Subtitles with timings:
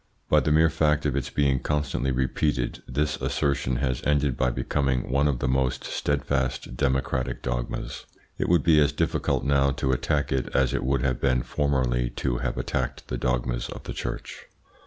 [0.29, 5.11] By the mere fact of its being constantly repeated, this assertion has ended by becoming
[5.11, 8.07] one of the most steadfast democratic dogmas.
[8.39, 12.09] It would be as difficult now to attack it as it would have been formerly
[12.15, 14.47] to have attacked the dogmas of the Church.